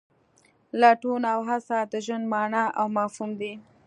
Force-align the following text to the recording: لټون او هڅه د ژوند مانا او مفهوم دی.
لټون 0.79 1.21
او 1.33 1.39
هڅه 1.49 1.77
د 1.91 1.93
ژوند 2.05 2.25
مانا 2.33 2.63
او 2.79 2.85
مفهوم 2.97 3.31
دی. 3.41 3.53